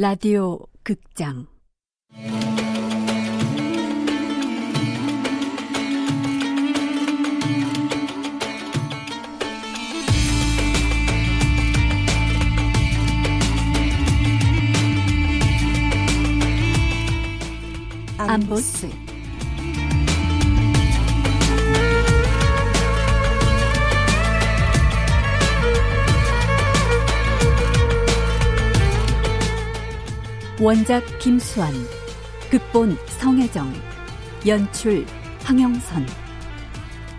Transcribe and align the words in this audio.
라디오 0.00 0.58
극장. 0.82 1.46
안보스 18.16 18.88
원작 30.60 31.02
김수환 31.20 31.72
극본 32.50 32.98
성혜정 33.18 33.72
연출 34.46 35.06
황영선 35.42 36.06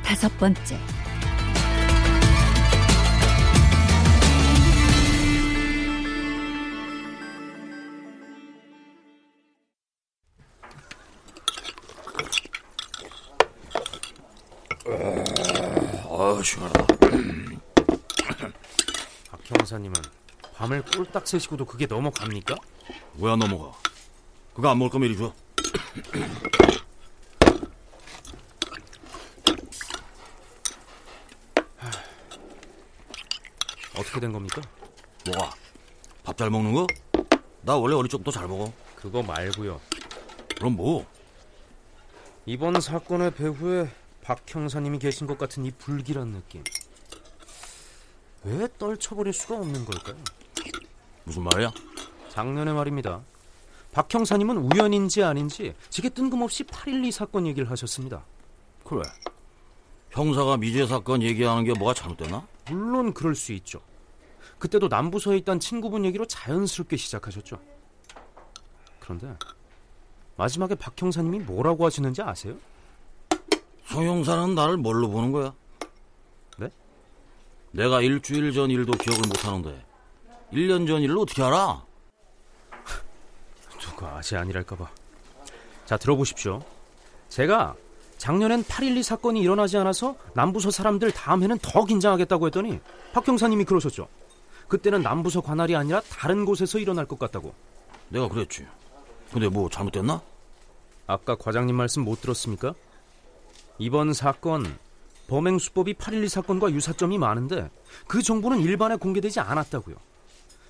다섯 0.04 0.30
번째 0.38 0.78
아, 16.14 16.42
시원하다. 16.44 16.86
박 19.32 19.40
형사님은 19.44 19.96
밤을 20.56 20.84
꼴딱 20.84 21.28
새시고도 21.28 21.66
그게 21.66 21.88
넘어갑니까? 21.88 22.56
왜 23.20 23.30
안 23.32 23.40
넘어가? 23.40 23.72
그거 24.54 24.70
안 24.70 24.78
먹을 24.80 24.92
거면 24.92 25.10
이리 25.10 25.18
줘. 25.18 25.34
어떻게 33.98 34.20
된 34.20 34.32
겁니까? 34.32 34.62
뭐가? 35.26 35.54
밥 36.24 36.38
잘 36.38 36.50
먹는 36.50 36.74
거? 36.74 36.88
나 37.62 37.76
원래 37.76 37.96
어릴 37.96 38.10
적부터 38.10 38.32
잘 38.32 38.48
먹어. 38.48 38.72
그거 38.96 39.22
말고요. 39.22 39.80
그럼 40.58 40.76
뭐? 40.76 41.06
이번 42.46 42.80
사건의 42.80 43.32
배후에 43.34 43.90
박 44.24 44.40
형사님이 44.48 45.00
계신 45.00 45.28
것 45.28 45.38
같은 45.38 45.66
이 45.66 45.72
불길한 45.72 46.30
느낌. 46.30 46.64
왜 48.44 48.68
떨쳐버릴 48.78 49.34
수가 49.34 49.56
없는 49.58 49.86
걸까요? 49.86 50.18
무슨 51.24 51.44
말이야? 51.44 51.72
작년에 52.32 52.72
말입니다. 52.72 53.22
박 53.92 54.14
형사님은 54.14 54.58
우연인지 54.58 55.22
아닌지 55.22 55.76
제게 55.90 56.08
뜬금없이 56.08 56.64
8.12 56.64 57.12
사건 57.12 57.46
얘기를 57.46 57.70
하셨습니다. 57.70 58.24
그래. 58.86 59.02
형사가 60.12 60.56
미제 60.56 60.88
사건 60.88 61.22
얘기하는 61.24 61.66
게 61.66 61.74
뭐가 61.74 61.94
잘못됐나? 61.94 62.48
물론 62.70 63.14
그럴 63.14 63.36
수 63.36 63.52
있죠. 63.52 63.82
그때도 64.60 64.88
남부서에 64.88 65.38
있던 65.40 65.60
친구분 65.60 66.06
얘기로 66.06 66.26
자연스럽게 66.26 66.96
시작하셨죠. 66.96 67.60
그런데 69.02 69.36
마지막에 70.38 70.76
박 70.76 71.00
형사님이 71.00 71.40
뭐라고 71.40 71.86
하시는지 71.86 72.22
아세요? 72.22 72.56
송 73.84 74.06
형사는 74.08 74.56
나를 74.56 74.78
뭘로 74.78 75.10
보는 75.10 75.34
거야? 75.34 75.54
네? 76.58 76.70
내가 77.72 78.02
일주일 78.02 78.54
전 78.54 78.72
일도 78.72 78.94
기억을 78.94 79.22
못 79.28 79.46
하는데 79.46 79.86
1년 80.54 80.88
전 80.88 81.02
일을 81.02 81.18
어떻게 81.18 81.44
알아? 81.44 81.91
누가 84.02 84.18
아시 84.18 84.36
아니랄까봐. 84.36 84.90
자, 85.86 85.96
들어보십시오. 85.96 86.64
제가 87.30 87.76
작년엔 88.18 88.64
8.12 88.64 89.04
사건이 89.04 89.42
일어나지 89.42 89.78
않아서 89.78 90.16
남부서 90.34 90.72
사람들 90.72 91.12
다음 91.12 91.44
해는 91.44 91.60
더 91.62 91.86
긴장하겠다고 91.86 92.48
했더니 92.48 92.80
박 93.14 93.28
형사님이 93.28 93.64
그러셨죠. 93.66 94.08
그때는 94.68 95.04
남부서 95.04 95.42
관할이 95.42 95.76
아니라 95.76 96.02
다른 96.10 96.46
곳에서 96.46 96.80
일어날 96.80 97.06
것 97.06 97.20
같다고. 97.20 97.54
내가 98.10 98.28
그랬지. 98.28 98.66
근데 99.32 99.48
뭐 99.50 99.70
잘못됐나? 99.70 100.22
아까 101.06 101.36
과장님 101.36 101.76
말씀 101.76 102.04
못 102.04 102.22
들었습니까? 102.22 102.74
이번 103.78 104.14
사건 104.14 104.78
범행 105.28 105.60
수법이 105.60 105.94
8.12 105.94 106.28
사건과 106.28 106.72
유사점이 106.72 107.18
많은데 107.18 107.70
그 108.08 108.22
정보는 108.22 108.62
일반에 108.62 108.96
공개되지 108.96 109.40
않았다고요. 109.40 109.96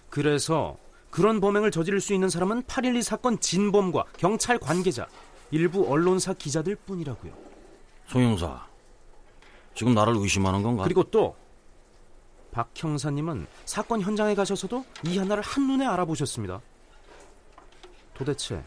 그래서 0.09 0.77
그런 1.11 1.39
범행을 1.41 1.69
저지를 1.71 1.99
수 2.01 2.13
있는 2.13 2.29
사람은 2.29 2.63
8.12 2.63 3.03
사건 3.03 3.39
진범과 3.39 4.05
경찰 4.17 4.57
관계자, 4.57 5.07
일부 5.51 5.85
언론사 5.91 6.33
기자들 6.33 6.75
뿐이라고요. 6.77 7.31
송 8.07 8.23
형사, 8.23 8.65
지금 9.75 9.93
나를 9.93 10.15
의심하는 10.17 10.63
건가? 10.63 10.83
그리고 10.83 11.03
또 11.03 11.35
박 12.53 12.69
형사님은 12.75 13.47
사건 13.63 14.01
현장에 14.01 14.35
가셔서도 14.35 14.83
이 15.05 15.17
하나를 15.17 15.41
한눈에 15.41 15.85
알아보셨습니다. 15.85 16.59
도대체 18.13 18.61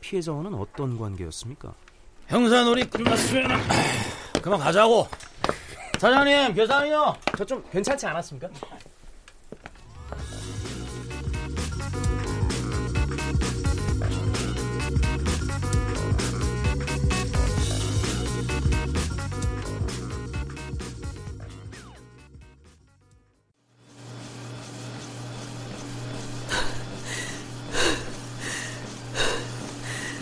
피해자와는 0.00 0.54
어떤 0.54 0.96
관계였습니까? 0.96 1.74
형사 2.28 2.62
놀이 2.62 2.84
끝났으면 2.88 3.48
그만 4.40 4.60
가자고. 4.60 5.08
사장님, 5.98 6.54
계산이요. 6.54 7.16
저 7.36 7.44
좀 7.44 7.64
괜찮지 7.72 8.06
않았습니까? 8.06 8.48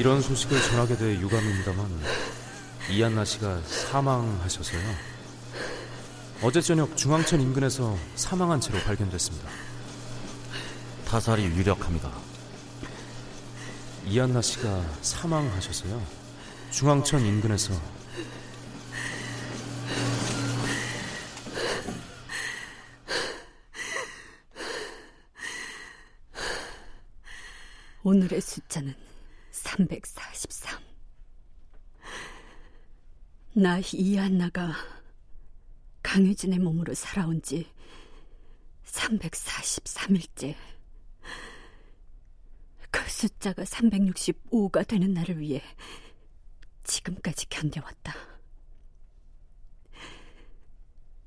이런 0.01 0.23
소식을 0.23 0.63
전하게 0.63 0.97
돼 0.97 1.21
유감입니다만 1.21 2.01
이한나 2.91 3.23
씨가 3.23 3.61
사망하셔서요. 3.65 4.81
어제 6.41 6.63
저녁 6.63 6.97
중앙천 6.97 7.39
인근에서 7.39 7.99
사망한 8.15 8.63
채로 8.63 8.79
발견됐습니다. 8.79 9.47
타살이 11.05 11.45
유력합니다. 11.45 12.11
이한나 14.07 14.41
씨가 14.41 14.83
사망하셔서요. 15.03 16.03
중앙천 16.71 17.21
인근에서 17.27 17.75
오늘의 28.03 28.41
숫자는 28.41 29.10
343. 29.61 30.81
나 33.55 33.79
이한나가 33.93 34.73
강유진의 36.03 36.59
몸으로 36.61 36.95
살아온 36.95 37.43
지 37.43 37.71
343일째. 38.85 40.57
그 42.91 43.09
숫자가 43.09 43.65
365가 43.65 44.87
되는 44.87 45.13
날을 45.13 45.39
위해 45.39 45.63
지금까지 46.85 47.49
견뎌왔다. 47.49 48.15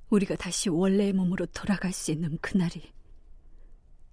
우리가 0.10 0.36
다시 0.36 0.70
원래의 0.70 1.14
몸으로 1.14 1.46
돌아갈 1.48 1.94
수 1.94 2.12
있는 2.12 2.38
그날이 2.40 2.94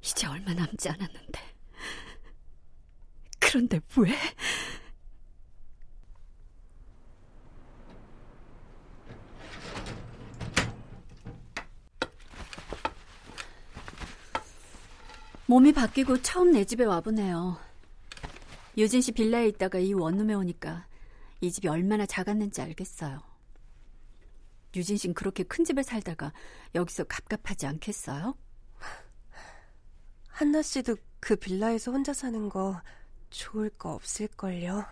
이제 0.03 0.27
얼마 0.27 0.55
남지 0.55 0.89
않았는데. 0.89 1.60
그런데 3.51 3.81
왜? 3.97 4.15
몸이 15.47 15.73
바뀌고 15.73 16.23
처음 16.23 16.53
내 16.53 16.65
집에 16.65 16.85
와보네요. 16.85 17.59
유진 18.79 19.01
씨 19.01 19.11
빌라에 19.11 19.49
있다가 19.49 19.81
이 19.81 19.95
원룸에 19.95 20.35
오니까 20.35 20.87
이 21.41 21.51
집이 21.51 21.67
얼마나 21.67 22.07
작았는지 22.07 22.63
알겠어요. 22.63 23.21
유진 24.77 24.97
씨는 24.97 25.15
그렇게 25.15 25.43
큰 25.43 25.65
집에 25.65 25.83
살다가 25.83 26.33
여기서 26.77 27.03
갑갑하지 27.03 27.67
않겠어요? 27.67 28.37
한나 30.29 30.63
씨도 30.63 30.95
그 31.19 31.35
빌라에서 31.35 31.91
혼자 31.91 32.13
사는 32.13 32.49
거 32.49 32.81
좋을 33.31 33.71
거 33.71 33.93
없을걸요. 33.95 34.85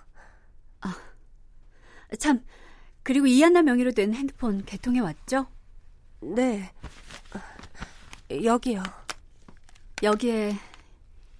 아, 0.81 0.97
참. 2.19 2.45
그리고 3.03 3.27
이한나 3.27 3.63
명의로 3.63 3.93
된 3.93 4.15
핸드폰 4.15 4.65
개통해 4.65 5.01
왔죠? 5.01 5.47
네. 6.21 6.73
여기요. 8.31 8.83
여기에 10.03 10.55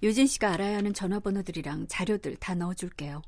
유진 0.01 0.27
씨가 0.27 0.51
알아야 0.53 0.77
하는 0.77 0.93
전화번호들이랑 0.93 1.87
자료들 1.87 2.37
다 2.37 2.55
넣어줄게요. 2.55 3.21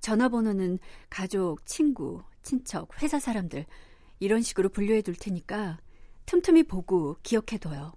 전화번호는 0.00 0.78
가족, 1.10 1.64
친구, 1.66 2.22
친척, 2.42 3.02
회사 3.02 3.18
사람들 3.18 3.66
이런 4.20 4.42
식으로 4.42 4.68
분류해 4.68 5.02
둘 5.02 5.14
테니까 5.14 5.78
틈틈이 6.26 6.64
보고 6.64 7.16
기억해둬요. 7.22 7.92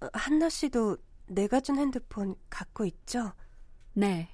어, 0.00 0.08
한나 0.12 0.48
씨도 0.48 0.98
내가 1.26 1.60
준 1.60 1.78
핸드폰 1.78 2.34
갖고 2.50 2.84
있죠? 2.84 3.32
네. 3.94 4.28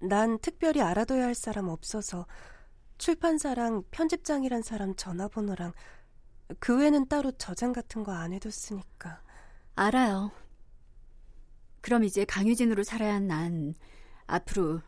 난 0.00 0.38
특별히 0.40 0.80
알아둬야 0.82 1.24
할 1.24 1.34
사람 1.34 1.68
없어서 1.68 2.26
출판사랑 2.98 3.84
편집장이란 3.90 4.62
사람 4.62 4.94
전화번호랑 4.96 5.72
그 6.58 6.78
외에는 6.78 7.08
따로 7.08 7.32
저장 7.32 7.72
같은 7.72 8.04
거 8.04 8.12
안 8.12 8.32
해뒀으니까. 8.32 9.22
알아요. 9.76 10.30
그럼 11.80 12.04
이제 12.04 12.24
강유진으로 12.24 12.82
살아야 12.84 13.14
한 13.14 13.26
난 13.28 13.74
앞으로 14.26 14.80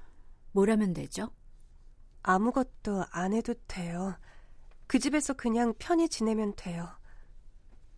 뭘 0.53 0.71
하면 0.71 0.93
되죠? 0.95 1.31
아무것도 2.23 3.05
안 3.11 3.33
해도 3.33 3.55
돼요. 3.67 4.17
그 4.87 4.99
집에서 4.99 5.35
그냥 5.35 5.75
편히 5.79 6.09
지내면 6.09 6.55
돼요. 6.57 6.89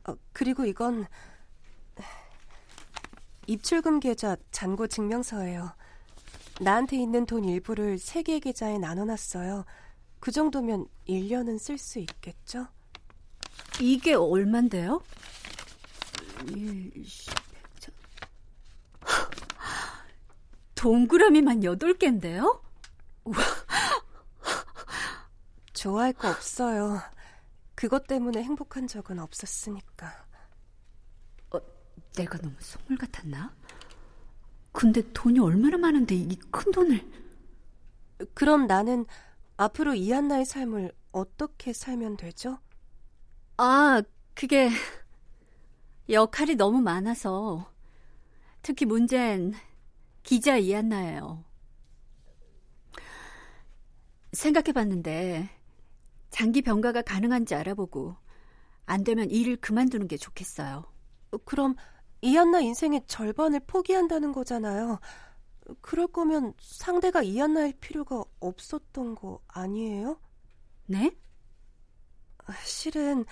어, 0.09 0.15
그리고 0.33 0.65
이건 0.65 1.07
입출금 3.47 4.01
계좌 4.01 4.37
잔고 4.51 4.87
증명서예요. 4.87 5.73
나한테 6.61 6.97
있는 6.97 7.27
돈 7.27 7.45
일부를 7.45 7.99
세 7.99 8.23
개의 8.23 8.41
계좌에 8.41 8.79
나눠놨어요. 8.79 9.65
그 10.21 10.31
정도면 10.31 10.87
1년은 11.09 11.59
쓸 11.59 11.79
수 11.79 11.99
있겠죠? 11.99 12.67
이게 13.81 14.15
얼만데요? 14.15 15.03
1, 16.49 17.05
10, 17.05 17.35
100, 17.35 17.95
동그라미만 20.75 21.61
8개인데요? 21.61 22.61
우와. 23.25 23.37
좋아할 25.73 26.13
거 26.13 26.31
없어요. 26.31 27.01
그것 27.75 28.07
때문에 28.07 28.43
행복한 28.43 28.87
적은 28.87 29.19
없었으니까. 29.19 30.26
어, 31.99 32.03
내가 32.17 32.39
너무 32.39 32.55
속물 32.61 32.99
같았나? 32.99 33.55
근데 34.73 35.03
돈이 35.13 35.39
얼마나 35.41 35.77
많은데 35.79 36.15
이 36.15 36.37
큰 36.51 36.71
돈을. 36.73 37.01
그럼 38.35 38.67
나는 38.67 39.07
앞으로 39.57 39.95
이한나의 39.95 40.45
삶을 40.47 40.93
어떻게 41.13 41.73
살면 41.73 42.17
되죠? 42.19 42.59
아, 43.59 44.03
그게 44.35 44.71
역할이 46.09 46.55
너무 46.57 46.81
많아서 46.81 47.73
특히 48.63 48.87
문제는 48.87 49.55
기자 50.23 50.57
이한나예요. 50.59 51.45
생각해봤는데 54.33 55.49
장기 56.31 56.63
병가가 56.63 57.03
가능한지 57.03 57.55
알아보고 57.55 58.17
안 58.87 59.05
되면 59.05 59.31
일을 59.31 59.57
그만두는 59.57 60.09
게 60.09 60.17
좋겠어요. 60.17 60.85
그럼 61.45 61.75
이한나 62.23 62.61
인생의 62.61 63.03
절반을 63.07 63.61
포기한다는 63.67 64.33
거잖아요. 64.33 64.99
그럴 65.81 66.07
거면 66.07 66.55
상대가 66.61 67.23
이한나일 67.23 67.75
필요가 67.81 68.23
없었던 68.41 69.15
거 69.15 69.41
아니에요? 69.49 70.21
네? 70.87 71.11
실은 72.65 73.25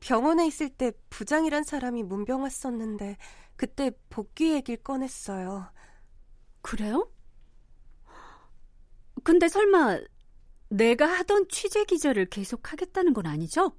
병원에 0.00 0.46
있을 0.46 0.68
때 0.68 0.92
부장이란 1.10 1.64
사람이 1.64 2.02
문병 2.02 2.42
왔었는데 2.42 3.16
그때 3.56 3.90
복귀 4.10 4.52
얘기를 4.52 4.82
꺼냈어요. 4.82 5.70
그래요? 6.60 7.10
근데 9.24 9.48
설마 9.48 10.00
내가 10.68 11.06
하던 11.06 11.48
취재 11.48 11.84
기자를 11.84 12.26
계속 12.26 12.72
하겠다는 12.72 13.12
건 13.12 13.26
아니죠? 13.26 13.76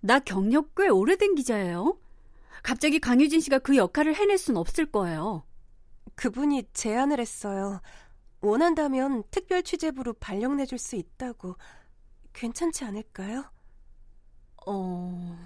나 0.00 0.18
경력 0.18 0.74
꽤 0.74 0.88
오래된 0.88 1.34
기자예요. 1.34 1.98
갑자기 2.62 2.98
강유진 2.98 3.40
씨가 3.40 3.58
그 3.60 3.76
역할을 3.76 4.14
해낼 4.14 4.38
순 4.38 4.56
없을 4.56 4.86
거예요. 4.86 5.44
그분이 6.14 6.64
제안을 6.72 7.20
했어요. 7.20 7.80
원한다면 8.40 9.24
특별 9.30 9.62
취재부로 9.62 10.12
발령 10.14 10.56
내줄 10.56 10.78
수 10.78 10.96
있다고. 10.96 11.56
괜찮지 12.32 12.84
않을까요? 12.84 13.44
어. 14.66 15.36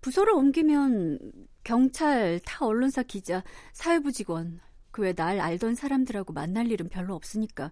부서를 0.00 0.32
옮기면 0.34 1.18
경찰, 1.64 2.40
타 2.44 2.64
언론사 2.66 3.02
기자, 3.02 3.42
사회부 3.72 4.12
직원, 4.12 4.60
그 4.90 5.02
외 5.02 5.12
날 5.12 5.38
알던 5.40 5.74
사람들하고 5.74 6.32
만날 6.32 6.70
일은 6.70 6.88
별로 6.88 7.14
없으니까 7.14 7.70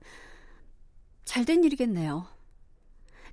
잘된 1.25 1.65
일이겠네요. 1.65 2.27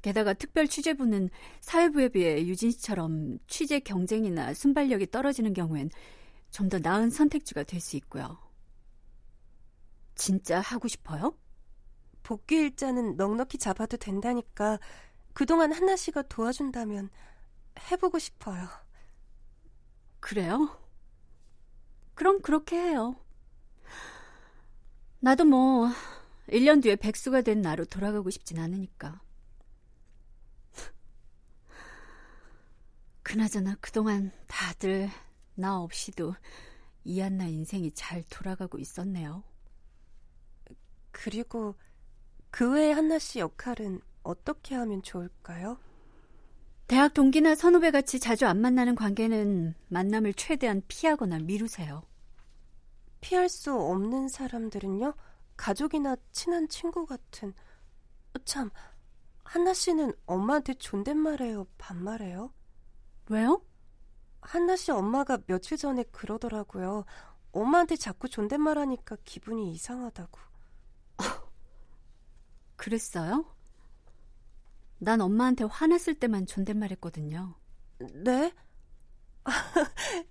게다가 0.03 0.33
특별 0.33 0.67
취재부는 0.67 1.29
사회부에 1.61 2.09
비해 2.09 2.45
유진 2.45 2.69
씨처럼 2.71 3.39
취재 3.47 3.79
경쟁이나 3.79 4.53
순발력이 4.53 5.09
떨어지는 5.09 5.53
경우엔 5.55 5.89
좀 6.51 6.69
더 6.69 6.77
나은 6.77 7.09
선택지가 7.09 7.63
될 7.63 7.81
수 7.81 7.97
있고요. 7.97 8.37
진짜 10.15 10.59
하고 10.59 10.87
싶어요? 10.87 11.35
복귀 12.21 12.55
일자는 12.57 13.15
넉넉히 13.17 13.57
잡아도 13.57 13.97
된다니까 13.97 14.79
그동안 15.33 15.73
한나 15.73 15.95
씨가 15.95 16.23
도와준다면 16.23 17.09
해보고 17.91 18.19
싶어요. 18.19 18.67
그래요? 20.19 20.79
그럼 22.13 22.41
그렇게 22.41 22.77
해요. 22.77 23.15
나도 25.19 25.45
뭐 25.45 25.89
1년 26.49 26.83
뒤에 26.83 26.95
백수가 26.97 27.41
된 27.41 27.61
나로 27.61 27.85
돌아가고 27.85 28.29
싶진 28.29 28.59
않으니까. 28.59 29.21
그나저나 33.23 33.75
그동안 33.81 34.31
다들 34.47 35.09
나 35.55 35.79
없이도 35.79 36.35
이한나 37.05 37.45
인생이 37.45 37.91
잘 37.93 38.23
돌아가고 38.29 38.77
있었네요. 38.77 39.43
그리고 41.11 41.75
그 42.49 42.71
외에 42.71 42.91
한나 42.91 43.19
씨 43.19 43.39
역할은 43.39 44.01
어떻게 44.23 44.75
하면 44.75 45.01
좋을까요? 45.01 45.77
대학 46.87 47.13
동기나 47.13 47.55
선후배 47.55 47.91
같이 47.91 48.19
자주 48.19 48.45
안 48.45 48.59
만나는 48.59 48.95
관계는 48.95 49.73
만남을 49.87 50.33
최대한 50.33 50.81
피하거나 50.87 51.39
미루세요. 51.39 52.03
피할 53.21 53.47
수 53.47 53.73
없는 53.73 54.27
사람들은요? 54.27 55.13
가족이나 55.55 56.17
친한 56.31 56.67
친구 56.67 57.05
같은. 57.05 57.53
참, 58.43 58.69
한나 59.43 59.73
씨는 59.73 60.11
엄마한테 60.25 60.73
존댓말해요? 60.73 61.67
반말해요? 61.77 62.51
왜요? 63.29 63.63
한나 64.41 64.75
씨 64.75 64.91
엄마가 64.91 65.39
며칠 65.47 65.77
전에 65.77 66.03
그러더라고요. 66.11 67.05
엄마한테 67.51 67.95
자꾸 67.95 68.27
존댓말 68.27 68.77
하니까 68.77 69.15
기분이 69.23 69.71
이상하다고. 69.71 70.39
그랬어요? 72.75 73.45
난 74.97 75.21
엄마한테 75.21 75.63
화났을 75.65 76.15
때만 76.15 76.45
존댓말 76.45 76.91
했거든요. 76.91 77.55
네? 78.23 78.53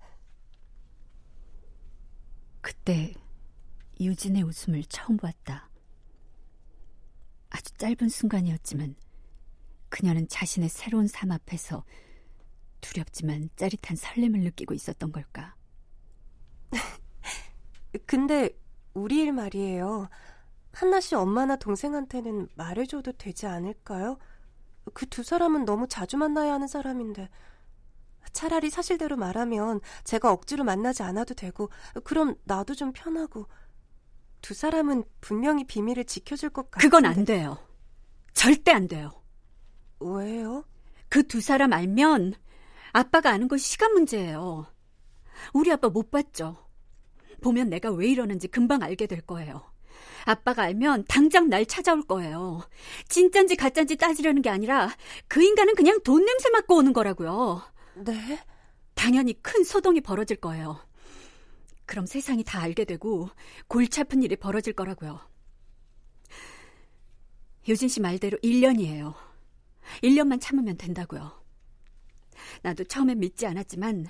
그때 2.61 3.14
유진의 4.00 4.42
웃음을 4.42 4.82
처음 4.84 5.16
보았다. 5.16 5.68
아주 7.50 7.72
짧은 7.75 8.08
순간이었지만 8.08 8.96
그녀는 9.88 10.26
자신의 10.26 10.70
새로운 10.70 11.06
삶 11.06 11.30
앞에서 11.32 11.84
두렵지만 12.82 13.48
짜릿한 13.56 13.96
설렘을 13.96 14.40
느끼고 14.40 14.74
있었던 14.74 15.10
걸까? 15.12 15.54
근데 18.06 18.50
우리 18.94 19.20
일 19.22 19.32
말이에요. 19.32 20.08
한나 20.72 21.00
씨 21.00 21.14
엄마나 21.14 21.56
동생한테는 21.56 22.48
말해줘도 22.54 23.12
되지 23.12 23.46
않을까요? 23.46 24.18
그 24.94 25.06
두 25.06 25.22
사람은 25.22 25.64
너무 25.64 25.86
자주 25.88 26.16
만나야 26.16 26.54
하는 26.54 26.66
사람인데 26.66 27.28
차라리 28.32 28.70
사실대로 28.70 29.16
말하면 29.16 29.80
제가 30.04 30.32
억지로 30.32 30.64
만나지 30.64 31.02
않아도 31.02 31.34
되고 31.34 31.70
그럼 32.04 32.36
나도 32.44 32.74
좀 32.74 32.92
편하고 32.92 33.46
두 34.40 34.54
사람은 34.54 35.04
분명히 35.20 35.64
비밀을 35.64 36.04
지켜줄 36.04 36.50
것 36.50 36.70
같은데 36.70 36.88
그건 36.88 37.04
안 37.06 37.24
돼요. 37.24 37.58
절대 38.34 38.72
안 38.72 38.88
돼요. 38.88 39.10
왜요? 40.00 40.64
그 41.08 41.22
두 41.28 41.40
사람 41.40 41.72
알면 41.72 42.34
아빠가 42.92 43.30
아는 43.30 43.49
건 43.49 43.58
시간 43.58 43.92
문제예요. 43.92 44.66
우리 45.52 45.72
아빠 45.72 45.88
못 45.88 46.11
봤죠. 46.11 46.56
보면 47.40 47.70
내가 47.70 47.90
왜 47.90 48.08
이러는지 48.08 48.49
금방 48.49 48.82
알게 48.82 49.06
될 49.06 49.20
거예요. 49.22 49.62
아빠가 50.25 50.62
알면 50.62 51.06
당장 51.08 51.49
날 51.49 51.66
찾아올 51.66 52.02
거예요. 52.02 52.62
진짠지 53.08 53.56
가짠지 53.56 53.96
따지려는 53.96 54.42
게 54.42 54.50
아니라 54.50 54.94
그 55.26 55.42
인간은 55.42 55.75
그냥 55.75 56.00
돈 56.02 56.25
냄새 56.25 56.50
맡고 56.50 56.76
오는 56.76 56.92
거라고요. 56.92 57.62
네? 57.96 58.38
당연히 58.94 59.34
큰 59.42 59.64
소동이 59.64 60.00
벌어질 60.00 60.37
거예요. 60.37 60.78
그럼 61.87 62.06
세상이 62.06 62.44
다 62.44 62.61
알게 62.61 62.84
되고 62.84 63.28
골치 63.66 64.00
아픈 64.00 64.22
일이 64.22 64.37
벌어질 64.37 64.72
거라고요. 64.75 65.20
유진 67.68 67.88
씨 67.88 68.00
말대로 68.00 68.38
1년이에요. 68.38 69.14
1년만 70.02 70.40
참으면 70.40 70.76
된다고요. 70.76 71.41
나도 72.62 72.84
처음엔 72.84 73.18
믿지 73.18 73.46
않았지만 73.46 74.06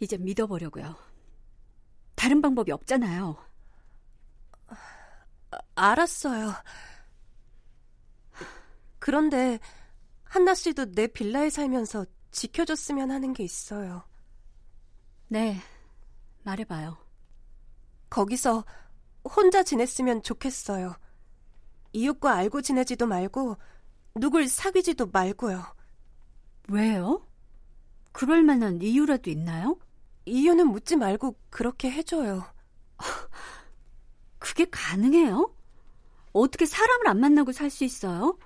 이제 0.00 0.16
믿어보려고요. 0.16 0.96
다른 2.14 2.40
방법이 2.42 2.72
없잖아요. 2.72 3.36
아, 4.68 4.76
알았어요. 5.74 6.52
그런데 8.98 9.58
한나 10.24 10.54
씨도 10.54 10.92
내 10.92 11.06
빌라에 11.06 11.50
살면서 11.50 12.06
지켜줬으면 12.30 13.10
하는 13.10 13.32
게 13.32 13.44
있어요. 13.44 14.04
네, 15.28 15.60
말해봐요. 16.42 16.96
거기서 18.10 18.64
혼자 19.24 19.62
지냈으면 19.62 20.22
좋겠어요. 20.22 20.96
이웃과 21.92 22.34
알고 22.34 22.62
지내지도 22.62 23.06
말고 23.06 23.56
누굴 24.16 24.48
사귀지도 24.48 25.06
말고요. 25.06 25.64
왜요? 26.68 27.26
그럴 28.12 28.42
만한 28.42 28.80
이유라도 28.80 29.30
있나요? 29.30 29.78
이유는 30.26 30.68
묻지 30.68 30.96
말고 30.96 31.36
그렇게 31.50 31.90
해줘요. 31.90 32.44
그게 34.38 34.66
가능해요? 34.70 35.54
어떻게 36.32 36.66
사람을 36.66 37.08
안 37.08 37.20
만나고 37.20 37.52
살 37.52 37.70
수 37.70 37.84
있어요? 37.84 38.38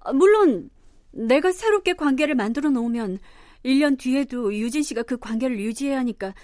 아, 0.00 0.12
물론 0.12 0.70
내가 1.12 1.52
새롭게 1.52 1.94
관계를 1.94 2.34
만들어 2.34 2.70
놓으면 2.70 3.18
1년 3.64 3.98
뒤에도 3.98 4.54
유진 4.54 4.82
씨가 4.82 5.02
그 5.04 5.18
관계를 5.18 5.60
유지해야 5.60 5.98
하니까 5.98 6.34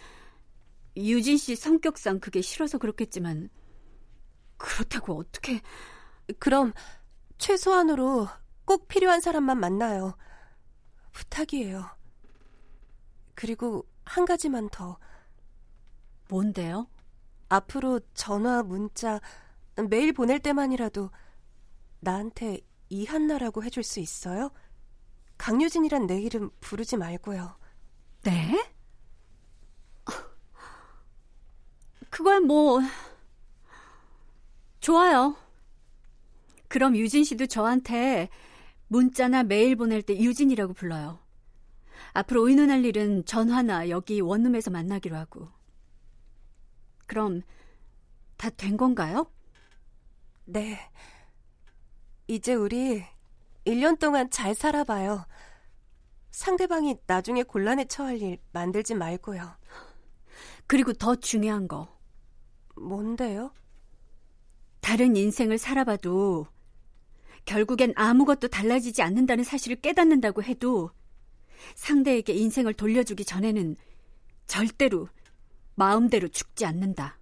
유진 0.97 1.37
씨 1.37 1.57
성격상 1.57 2.21
그게 2.21 2.41
싫어서 2.43 2.79
그렇겠지만 2.79 3.51
그렇다고 4.57 5.17
어떻게 5.19 5.61
그럼 6.39 6.73
최소한으로 7.39 8.29
꼭 8.65 8.89
필요한 8.89 9.21
사람만 9.21 9.59
만나요. 9.61 10.17
부탁이에요. 11.19 11.85
그리고 13.35 13.85
한 14.05 14.25
가지만 14.25 14.69
더. 14.71 14.99
뭔데요? 16.29 16.87
앞으로 17.49 18.01
전화, 18.15 18.63
문자 18.63 19.21
매일 19.89 20.13
보낼 20.13 20.39
때만이라도 20.39 21.11
나한테 22.01 22.61
이한나라고 22.89 23.65
해줄 23.65 23.83
수 23.83 23.99
있어요? 24.01 24.51
강유진이란 25.39 26.07
내 26.07 26.21
이름 26.21 26.51
부르지 26.61 26.97
말고요. 26.97 27.57
네? 28.23 28.73
그걸 32.11 32.41
뭐 32.41 32.81
좋아요. 34.81 35.37
그럼 36.69 36.97
유진 36.97 37.25
씨도 37.25 37.47
저한테 37.47 38.29
문자나 38.89 39.45
메일 39.45 39.77
보낼 39.77 40.03
때 40.03 40.19
유진이라고 40.19 40.73
불러요. 40.75 41.21
앞으로 42.13 42.49
의논할 42.49 42.85
일은 42.85 43.25
전화나 43.25 43.89
여기 43.89 44.21
원룸에서 44.21 44.71
만나기로 44.71 45.17
하고. 45.17 45.49
그럼 47.07 47.43
다 48.37 48.51
된 48.51 48.77
건가요? 48.77 49.31
네. 50.45 50.79
이제 52.27 52.55
우리 52.55 53.05
1년 53.67 53.99
동안 53.99 54.31
잘 54.31 54.55
살아봐요. 54.55 55.27
상대방이 56.31 56.97
나중에 57.07 57.43
곤란에 57.43 57.87
처할 57.87 58.21
일 58.23 58.39
만들지 58.53 58.95
말고요. 58.95 59.57
그리고 60.67 60.93
더 60.93 61.17
중요한 61.17 61.69
거. 61.69 61.99
뭔데요? 62.77 63.53
다른 64.81 65.17
인생을 65.17 65.59
살아봐도 65.59 66.47
결국엔 67.45 67.93
아무것도 67.97 68.49
달라지지 68.49 69.03
않는다는 69.03 69.45
사실을 69.45 69.77
깨닫는다고 69.77 70.43
해도 70.43 70.91
상대에게 71.75 72.33
인생을 72.33 72.75
돌려주기 72.75 73.25
전에는 73.25 73.77
절대로 74.47 75.09
마음대로 75.75 76.29
죽지 76.29 76.65
않는다. 76.65 77.18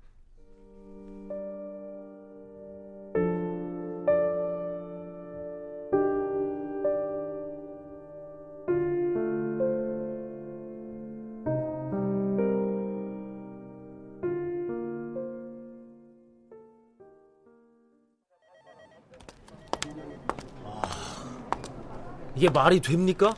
이게 22.46 22.52
말이 22.52 22.78
됩니까? 22.78 23.34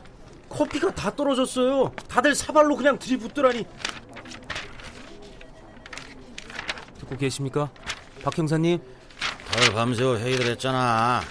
커피가 0.49 0.93
다 0.93 1.15
떨어졌어요. 1.15 1.91
다들 2.07 2.35
사발로 2.35 2.75
그냥 2.75 2.99
들이붓더라니. 2.99 3.65
듣고 6.99 7.17
계십니까? 7.17 7.71
박 8.21 8.37
형사님? 8.37 8.79
덜 9.51 9.73
밤새워 9.73 10.17
회의를 10.17 10.45
했잖아. 10.51 11.21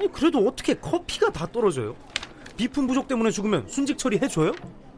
아니, 0.00 0.10
그래도 0.10 0.40
어떻게 0.48 0.74
커피가 0.74 1.30
다 1.30 1.46
떨어져요? 1.46 1.94
비품 2.56 2.88
부족 2.88 3.06
때문에 3.06 3.30
죽으면 3.30 3.68
순직 3.68 3.96
처리 3.96 4.18
해줘요? 4.18 4.50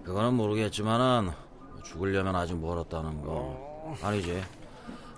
그거는 0.02 0.32
모르겠지만은 0.32 1.30
죽으려면 1.84 2.36
아직 2.36 2.56
멀었다는 2.56 3.20
거. 3.20 3.96
아니지. 4.02 4.42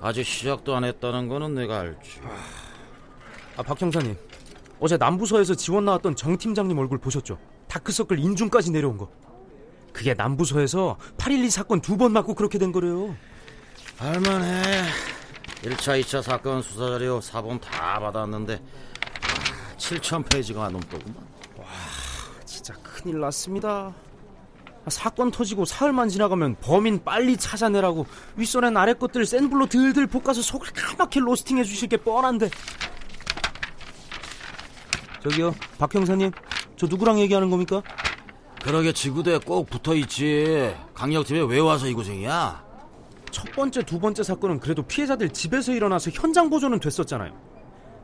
아직 0.00 0.24
시작도 0.24 0.74
안 0.74 0.82
했다는 0.82 1.28
거는 1.28 1.54
내가 1.54 1.78
알지. 1.80 2.20
아, 3.56 3.62
박 3.62 3.80
형사님. 3.80 4.16
어제 4.80 4.96
남부서에서 4.96 5.54
지원 5.54 5.84
나왔던 5.86 6.14
정 6.16 6.36
팀장님 6.38 6.78
얼굴 6.78 6.98
보셨죠? 6.98 7.38
다크서클 7.68 8.18
인중까지 8.18 8.70
내려온 8.70 8.96
거. 8.96 9.10
그게 9.92 10.14
남부서에서 10.14 10.96
8.12 11.16 11.50
사건 11.50 11.80
두 11.80 11.96
번 11.96 12.12
맞고 12.12 12.34
그렇게 12.34 12.58
된 12.58 12.70
거래요. 12.70 13.16
할만해. 13.96 14.62
1차, 15.62 16.00
2차 16.00 16.22
사건 16.22 16.62
수사자료 16.62 17.20
사본 17.20 17.60
다 17.60 17.98
받았는데 17.98 18.62
7천 19.76 20.30
페이지가 20.30 20.68
넘더구만. 20.70 21.26
진짜 22.44 22.74
큰일 22.82 23.18
났습니다. 23.18 23.92
아, 24.84 24.90
사건 24.90 25.32
터지고 25.32 25.64
사흘만 25.64 26.08
지나가면 26.08 26.56
범인 26.60 27.02
빨리 27.02 27.36
찾아내라고 27.36 28.06
윗선엔 28.36 28.76
아래 28.76 28.94
것들 28.94 29.26
센 29.26 29.50
불로 29.50 29.66
들들 29.66 30.06
볶아서 30.06 30.40
속을 30.40 30.68
까맣게 30.72 31.18
로스팅해 31.20 31.64
주실 31.64 31.88
게 31.88 31.96
뻔한데. 31.96 32.48
저기요, 35.28 35.54
박 35.78 35.94
형사님, 35.94 36.30
저 36.76 36.86
누구랑 36.86 37.18
얘기하는 37.20 37.50
겁니까? 37.50 37.82
그러게 38.62 38.92
지구대에 38.92 39.38
꼭 39.38 39.68
붙어있지. 39.68 40.74
강력팀에 40.94 41.42
왜 41.42 41.58
와서 41.60 41.86
이 41.86 41.92
고생이야? 41.92 42.64
첫 43.30 43.52
번째, 43.52 43.82
두 43.82 43.98
번째 43.98 44.22
사건은 44.22 44.58
그래도 44.58 44.82
피해자들 44.82 45.30
집에서 45.30 45.72
일어나서 45.72 46.10
현장 46.10 46.48
보존은 46.48 46.80
됐었잖아요. 46.80 47.32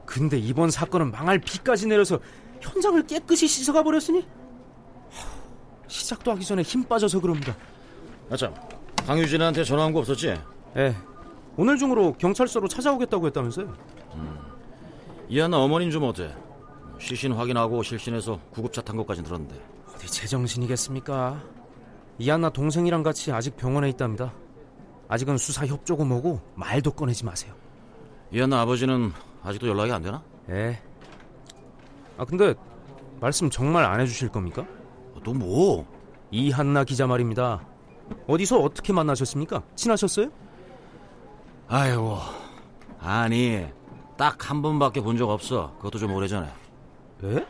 근데 0.04 0.38
이번 0.38 0.70
사건은 0.70 1.10
망할 1.10 1.38
비까지 1.38 1.86
내려서 1.86 2.20
현장을 2.60 3.06
깨끗이 3.06 3.46
씻어가 3.48 3.82
버렸으니 3.82 4.20
하, 4.20 5.88
시작도 5.88 6.30
하기 6.32 6.44
전에 6.44 6.62
힘 6.62 6.84
빠져서 6.84 7.20
그럽니다. 7.20 7.56
아참, 8.30 8.54
강유진한테 9.06 9.64
전화 9.64 9.86
온거 9.86 10.00
없었지? 10.00 10.34
예. 10.76 10.94
오늘 11.56 11.78
중으로 11.78 12.12
경찰서로 12.18 12.68
찾아오겠다고 12.68 13.26
했다면서요? 13.28 13.74
이한나 15.28 15.58
어머님 15.58 15.90
좀 15.90 16.04
어때? 16.04 16.34
시신 16.98 17.32
확인하고 17.32 17.82
실신해서 17.82 18.38
구급차 18.50 18.80
탄 18.82 18.96
것까지 18.96 19.22
들었는데. 19.22 19.54
어디 19.94 20.06
제정신이겠습니까? 20.06 21.42
이한나 22.18 22.50
동생이랑 22.50 23.02
같이 23.02 23.32
아직 23.32 23.56
병원에 23.56 23.88
있답니다. 23.90 24.32
아직은 25.08 25.36
수사 25.36 25.66
협조고 25.66 26.04
뭐고 26.04 26.40
말도 26.54 26.92
꺼내지 26.92 27.24
마세요. 27.24 27.54
이한나 28.30 28.62
아버지는 28.62 29.12
아직도 29.42 29.68
연락이 29.68 29.92
안 29.92 30.02
되나? 30.02 30.22
예. 30.50 30.80
아 32.16 32.24
근데 32.24 32.54
말씀 33.20 33.50
정말 33.50 33.84
안 33.84 34.00
해주실 34.00 34.28
겁니까? 34.28 34.62
어, 35.14 35.20
또 35.22 35.32
뭐? 35.34 35.86
이한나 36.30 36.84
기자 36.84 37.06
말입니다. 37.06 37.64
어디서 38.26 38.60
어떻게 38.60 38.92
만나셨습니까? 38.92 39.62
친하셨어요? 39.76 40.28
아이고, 41.68 42.18
아니, 43.00 43.66
딱 44.16 44.50
한 44.50 44.60
번밖에 44.62 45.00
본 45.00 45.16
적 45.16 45.30
없어. 45.30 45.72
그것도 45.76 45.98
좀 45.98 46.12
오래전에. 46.12 46.48
예? 47.24 47.46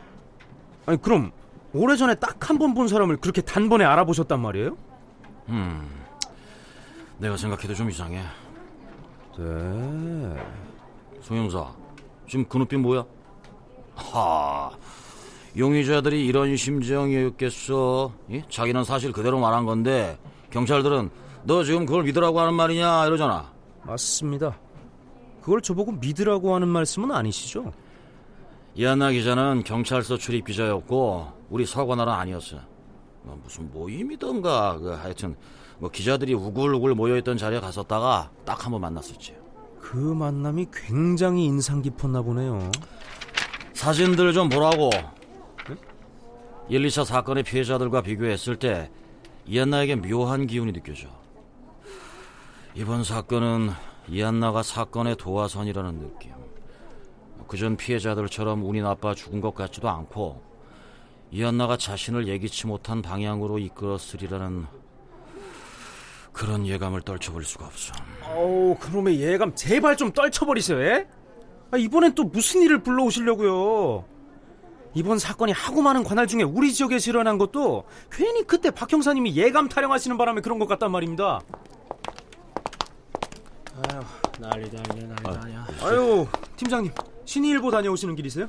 아니 0.85 1.01
그럼 1.01 1.31
오래전에 1.73 2.15
딱 2.15 2.49
한 2.49 2.57
번 2.57 2.73
본 2.73 2.87
사람을 2.87 3.17
그렇게 3.17 3.41
단번에 3.41 3.83
알아보셨단 3.85 4.39
말이에요? 4.39 4.77
음, 5.49 5.89
내가 7.17 7.35
생각해도 7.37 7.73
좀 7.73 7.89
이상해. 7.89 8.21
네. 9.37 10.43
송영사, 11.21 11.73
지금 12.27 12.45
그 12.47 12.57
눈빛 12.57 12.77
뭐야? 12.77 13.03
하, 13.95 14.69
용의자들이 15.57 16.25
이런 16.25 16.55
심정이었겠어. 16.55 18.11
예? 18.31 18.43
자기는 18.49 18.83
사실 18.83 19.11
그대로 19.11 19.39
말한 19.39 19.65
건데 19.65 20.17
경찰들은 20.51 21.09
너 21.43 21.63
지금 21.63 21.85
그걸 21.85 22.03
믿으라고 22.03 22.39
하는 22.39 22.53
말이냐 22.53 23.07
이러잖아. 23.07 23.51
맞습니다. 23.83 24.57
그걸 25.41 25.61
저보고 25.61 25.91
믿으라고 25.93 26.55
하는 26.55 26.67
말씀은 26.67 27.11
아니시죠? 27.11 27.71
이한나 28.75 29.11
기자는 29.11 29.63
경찰서 29.63 30.17
출입 30.17 30.45
기자였고 30.45 31.27
우리 31.49 31.65
서관할은 31.65 32.11
아니었어. 32.11 32.57
뭐 33.23 33.39
무슨 33.41 33.71
모임이던가 33.71 34.77
그 34.79 34.89
하여튼 34.89 35.35
뭐 35.79 35.89
기자들이 35.89 36.33
우글우글 36.33 36.93
모여있던 36.95 37.37
자리에 37.37 37.59
갔었다가 37.59 38.31
딱 38.45 38.65
한 38.65 38.71
번 38.71 38.81
만났었지. 38.81 39.35
그 39.79 39.95
만남이 39.97 40.67
굉장히 40.73 41.45
인상 41.45 41.81
깊었나 41.81 42.21
보네요. 42.21 42.69
사진들 43.73 44.33
좀 44.33 44.49
보라고. 44.49 44.89
네? 44.89 45.75
1, 46.69 46.85
2차 46.87 47.05
사건의 47.05 47.43
피해자들과 47.43 48.01
비교했을 48.01 48.57
때 48.57 48.89
이한나에게 49.45 49.95
묘한 49.97 50.47
기운이 50.47 50.73
느껴져. 50.73 51.07
이번 52.73 53.03
사건은 53.03 53.69
이한나가 54.09 54.63
사건의 54.63 55.15
도화선이라는 55.17 55.99
느낌. 55.99 56.31
그전 57.47 57.77
피해자들처럼 57.77 58.67
운이 58.67 58.81
나빠 58.81 59.13
죽은 59.13 59.41
것 59.41 59.53
같지도 59.53 59.89
않고 59.89 60.41
이한나가 61.31 61.77
자신을 61.77 62.27
예기치 62.27 62.67
못한 62.67 63.01
방향으로 63.01 63.59
이끌었으리라는 63.59 64.65
그런 66.31 66.67
예감을 66.67 67.01
떨쳐버릴 67.01 67.47
수가 67.47 67.65
없어. 67.65 67.93
어우, 68.23 68.75
그놈의 68.79 69.21
예감 69.21 69.55
제발 69.55 69.95
좀 69.95 70.11
떨쳐버리세요, 70.11 70.81
예? 70.81 71.07
아, 71.71 71.77
이번엔 71.77 72.13
또 72.15 72.25
무슨 72.25 72.61
일을 72.61 72.83
불러오시려고요? 72.83 74.05
이번 74.93 75.19
사건이 75.19 75.51
하고 75.51 75.81
많은 75.81 76.03
관할 76.03 76.25
중에 76.27 76.43
우리 76.43 76.73
지역에서 76.73 77.11
일어난 77.11 77.37
것도 77.37 77.83
괜히 78.09 78.43
그때 78.43 78.71
박 78.71 78.91
형사님이 78.91 79.35
예감 79.35 79.67
타령하시는 79.67 80.17
바람에 80.17 80.41
그런 80.41 80.57
것 80.57 80.67
같단 80.67 80.91
말입니다. 80.91 81.41
아유, 83.89 84.01
난리다, 84.39 84.81
난리다, 84.87 85.31
난리야. 85.31 85.67
아유, 85.83 86.27
팀장님, 86.55 86.91
신의일보 87.25 87.71
다녀오시는 87.71 88.15
길이세요? 88.15 88.47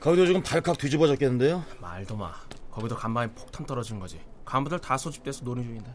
거기도 0.00 0.26
지금 0.26 0.42
발칵 0.42 0.78
뒤집어졌겠는데요? 0.78 1.64
말도 1.80 2.16
마. 2.16 2.32
거기도 2.70 2.94
간밤에 2.94 3.32
폭탄 3.32 3.66
떨어진 3.66 3.98
거지. 3.98 4.20
간부들 4.44 4.78
다 4.78 4.96
소집돼서 4.96 5.44
논의 5.44 5.64
중인데. 5.64 5.92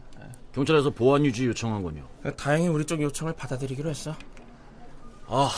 경찰에서 0.52 0.90
보안 0.90 1.24
유지 1.24 1.46
요청한군요. 1.46 2.06
다행히 2.36 2.68
우리 2.68 2.84
쪽 2.84 3.00
요청을 3.00 3.32
받아들이기로 3.34 3.88
했어. 3.90 4.14
아, 5.26 5.50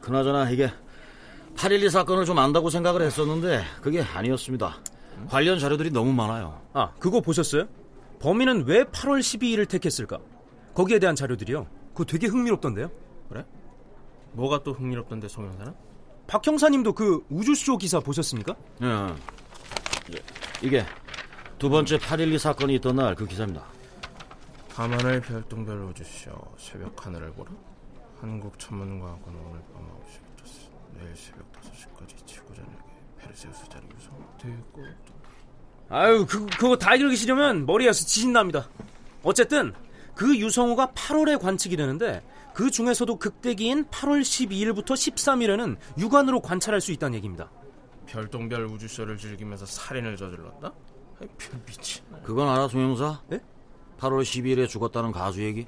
그나저나 0.00 0.50
이게 0.50 0.70
8.12 1.56 1.90
사건을 1.90 2.24
좀 2.24 2.38
안다고 2.38 2.70
생각을 2.70 3.02
했었는데 3.02 3.62
그게 3.82 4.00
아니었습니다. 4.00 4.78
관련 5.28 5.58
자료들이 5.58 5.90
너무 5.90 6.12
많아요. 6.12 6.60
아, 6.72 6.92
그거 6.98 7.20
보셨어요? 7.20 7.66
범인은 8.20 8.64
왜 8.66 8.84
8월 8.84 9.20
12일을 9.20 9.68
택했을까? 9.68 10.18
거기에 10.74 10.98
대한 10.98 11.14
자료들이요. 11.14 11.66
그거 11.92 12.04
되게 12.04 12.26
흥미롭던데요? 12.26 12.90
그래? 13.28 13.44
뭐가 14.32 14.62
또 14.62 14.72
흥미롭던데, 14.72 15.28
송 15.28 15.44
형사는? 15.44 15.74
박 16.32 16.46
형사님도 16.46 16.94
그 16.94 17.22
우주쇼 17.28 17.76
기사 17.76 18.00
보셨습니까? 18.00 18.56
예. 18.80 20.16
이게 20.62 20.82
두 21.58 21.68
번째 21.68 21.98
8.12 21.98 22.38
사건이 22.38 22.76
있던 22.76 22.96
날 22.96 23.14
그 23.14 23.26
기사입니다. 23.26 23.62
밤하늘 24.74 25.20
별똥별 25.20 25.76
우주쇼 25.90 26.30
새벽 26.56 27.04
하늘을 27.06 27.32
보라 27.34 27.50
한국천문과학원 28.22 29.36
오늘 29.36 29.60
밤 29.74 29.82
9시부터 29.84 30.98
내일 30.98 31.14
새벽 31.14 31.52
5시까지 31.52 32.26
지구 32.26 32.54
전역에 32.54 32.76
페르세우스 33.20 33.68
자리 33.68 33.84
유성 33.94 34.38
되고 34.40 34.86
아유 35.90 36.24
그, 36.26 36.46
그거 36.46 36.76
다 36.78 36.94
읽으시려면 36.94 37.66
머리에서 37.66 38.06
지진 38.06 38.32
납니다 38.32 38.66
어쨌든 39.22 39.74
그 40.14 40.36
유성우가 40.36 40.88
8월에 40.88 41.40
관측이 41.40 41.76
되는데 41.76 42.22
그 42.54 42.70
중에서도 42.70 43.16
극대기인 43.16 43.86
8월 43.86 44.20
12일부터 44.20 44.92
13일에는 44.92 45.76
육안으로 45.98 46.40
관찰할 46.40 46.80
수 46.80 46.92
있다는 46.92 47.16
얘기입니다 47.16 47.50
별똥별 48.06 48.66
우주쇼를 48.66 49.16
즐기면서 49.16 49.64
살인을 49.64 50.16
저질렀다? 50.16 50.72
미친 51.66 52.02
그건 52.24 52.48
알아, 52.48 52.68
송영사? 52.68 53.22
네? 53.28 53.40
8월 53.98 54.22
12일에 54.22 54.68
죽었다는 54.68 55.12
가수 55.12 55.42
얘기? 55.42 55.66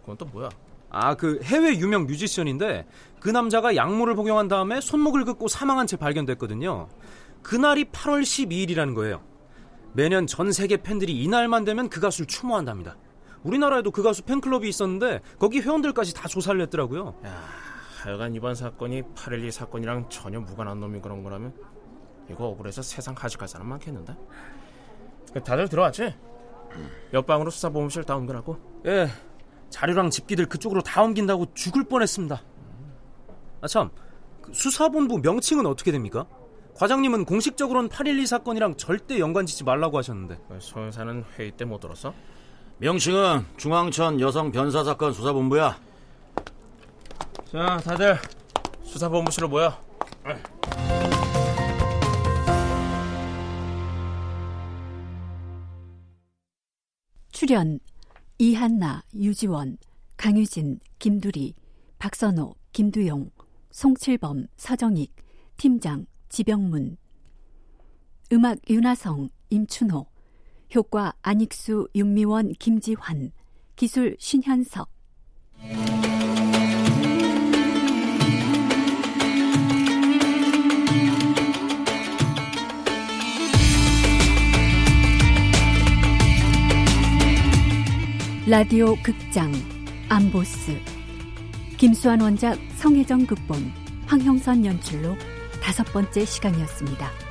그건 0.00 0.16
또 0.16 0.24
뭐야? 0.26 0.50
아 0.90 1.14
그 1.14 1.40
해외 1.42 1.76
유명 1.78 2.06
뮤지션인데 2.06 2.86
그 3.20 3.28
남자가 3.28 3.76
약물을 3.76 4.14
복용한 4.14 4.48
다음에 4.48 4.80
손목을 4.80 5.24
긋고 5.24 5.48
사망한 5.48 5.86
채 5.86 5.96
발견됐거든요 5.96 6.88
그날이 7.42 7.84
8월 7.84 8.22
12일이라는 8.22 8.94
거예요 8.94 9.22
매년 9.92 10.26
전 10.26 10.50
세계 10.52 10.78
팬들이 10.78 11.22
이날만 11.22 11.64
되면 11.64 11.88
그 11.88 12.00
가수를 12.00 12.26
추모한답니다 12.26 12.96
우리나라에도 13.42 13.90
그 13.90 14.02
가수 14.02 14.22
팬클럽이 14.22 14.68
있었는데 14.68 15.20
거기 15.38 15.60
회원들까지 15.60 16.14
다 16.14 16.28
조사를 16.28 16.60
했더라고요 16.62 17.14
야, 17.24 17.42
하여간 18.02 18.34
이번 18.34 18.54
사건이 18.54 19.02
8.12 19.14 19.50
사건이랑 19.50 20.08
전혀 20.08 20.40
무관한 20.40 20.80
놈이 20.80 21.00
그런 21.00 21.22
거라면 21.22 21.52
이거 22.30 22.46
억울해서 22.48 22.82
세상 22.82 23.14
가져갈 23.14 23.48
사람 23.48 23.68
많겠는데? 23.68 24.14
다들 25.44 25.68
들어왔지? 25.68 26.14
옆방으로 27.14 27.50
수사보험실 27.50 28.04
다 28.04 28.16
옮겨라고 28.16 28.58
예 28.86 29.08
자료랑 29.70 30.10
집기들 30.10 30.46
그쪽으로 30.46 30.82
다 30.82 31.02
옮긴다고 31.02 31.54
죽을 31.54 31.84
뻔했습니다 31.84 32.42
아 33.60 33.66
참 33.66 33.90
그 34.42 34.52
수사본부 34.54 35.18
명칭은 35.18 35.66
어떻게 35.66 35.92
됩니까? 35.92 36.26
과장님은 36.74 37.24
공식적으로는 37.24 37.88
8.12 37.90 38.26
사건이랑 38.26 38.76
절대 38.76 39.18
연관짓지 39.18 39.64
말라고 39.64 39.98
하셨는데 39.98 40.38
소 40.60 40.80
형사는 40.80 41.24
회의 41.38 41.50
때 41.50 41.64
못 41.64 41.80
들었어? 41.80 42.14
명칭은 42.80 43.44
중앙천 43.56 44.20
여성 44.20 44.52
변사 44.52 44.84
사건 44.84 45.12
수사본부야. 45.12 45.80
자 47.50 47.76
다들 47.78 48.16
수사본부실로 48.84 49.48
모여 49.48 49.76
출연 57.32 57.80
이한나, 58.38 59.02
유지원, 59.12 59.78
강유진, 60.16 60.78
김두리, 61.00 61.54
박선호, 61.98 62.54
김두용, 62.72 63.30
송칠범, 63.72 64.46
서정익, 64.56 65.12
팀장 65.56 66.06
지병문 66.28 66.96
음악 68.32 68.58
윤하성, 68.70 69.30
임춘호 69.50 70.06
효과 70.74 71.14
안익수, 71.22 71.88
윤미원, 71.94 72.52
김지환 72.58 73.32
기술 73.76 74.16
신현석 74.18 74.90
라디오 88.46 88.96
극장 89.02 89.52
암보스 90.08 90.80
김수환 91.76 92.20
원작 92.20 92.58
성혜정 92.76 93.26
극본 93.26 93.72
황형선 94.06 94.64
연출로 94.64 95.16
다섯 95.62 95.84
번째 95.92 96.24
시간이었습니다. 96.24 97.28